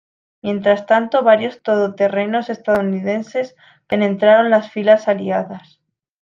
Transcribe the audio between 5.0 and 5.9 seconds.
aliadas.